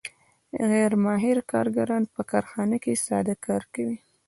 غیر 0.69 0.91
ماهر 1.03 1.37
کارګران 1.51 2.03
په 2.13 2.21
کارخانه 2.31 2.77
کې 2.83 3.01
ساده 3.05 3.35
کار 3.45 3.63
کوي 3.73 3.97